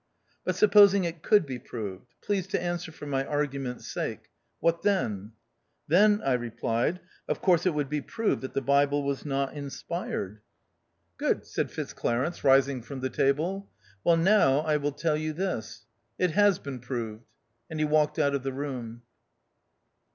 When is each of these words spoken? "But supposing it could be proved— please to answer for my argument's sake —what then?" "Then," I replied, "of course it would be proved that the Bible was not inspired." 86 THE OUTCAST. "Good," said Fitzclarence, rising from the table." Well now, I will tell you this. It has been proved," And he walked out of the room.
"But 0.45 0.55
supposing 0.55 1.03
it 1.03 1.21
could 1.21 1.45
be 1.45 1.59
proved— 1.59 2.15
please 2.25 2.47
to 2.47 2.59
answer 2.59 2.91
for 2.91 3.05
my 3.05 3.23
argument's 3.23 3.85
sake 3.85 4.29
—what 4.59 4.81
then?" 4.81 5.33
"Then," 5.89 6.23
I 6.23 6.33
replied, 6.33 7.01
"of 7.27 7.39
course 7.39 7.67
it 7.67 7.75
would 7.75 7.87
be 7.87 8.01
proved 8.01 8.41
that 8.41 8.55
the 8.55 8.63
Bible 8.63 9.03
was 9.03 9.27
not 9.27 9.53
inspired." 9.53 10.39
86 10.39 10.39
THE 10.39 10.39
OUTCAST. 10.39 11.17
"Good," 11.17 11.45
said 11.45 11.69
Fitzclarence, 11.71 12.43
rising 12.43 12.81
from 12.81 13.01
the 13.01 13.11
table." 13.11 13.69
Well 14.03 14.17
now, 14.17 14.61
I 14.61 14.75
will 14.77 14.91
tell 14.91 15.15
you 15.17 15.33
this. 15.33 15.85
It 16.17 16.31
has 16.31 16.57
been 16.57 16.79
proved," 16.79 17.27
And 17.69 17.77
he 17.79 17.85
walked 17.85 18.17
out 18.17 18.33
of 18.33 18.41
the 18.41 18.53
room. 18.53 19.03